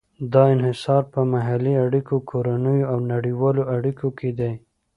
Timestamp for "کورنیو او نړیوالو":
2.29-3.63